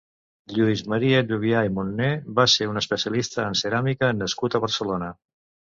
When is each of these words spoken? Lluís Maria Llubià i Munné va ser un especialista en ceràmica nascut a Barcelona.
Lluís 0.53 0.79
Maria 0.93 1.19
Llubià 1.27 1.61
i 1.69 1.73
Munné 1.77 2.09
va 2.41 2.47
ser 2.57 2.69
un 2.73 2.83
especialista 2.85 3.47
en 3.53 3.61
ceràmica 3.65 4.13
nascut 4.25 4.61
a 4.61 4.65
Barcelona. 4.69 5.15